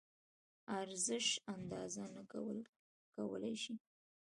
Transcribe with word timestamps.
ارزش 0.79 1.27
اندازه 1.53 2.03
نه 2.15 2.23
کولی 3.19 3.55
شو. 3.63 3.73